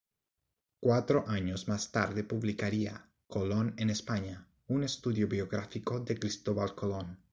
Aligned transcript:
Cuatro 0.79 1.29
años 1.29 1.67
más 1.67 1.91
tarde 1.91 2.23
publicaría 2.23 3.07
"Colón 3.27 3.75
en 3.77 3.91
España", 3.91 4.47
un 4.65 4.83
estudio 4.83 5.27
biográfico 5.27 5.99
de 5.99 6.17
Cristóbal 6.17 6.73
Colón. 6.73 7.19